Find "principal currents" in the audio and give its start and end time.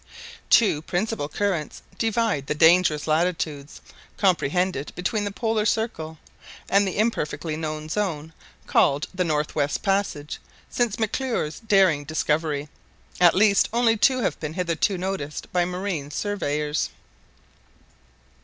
0.81-1.83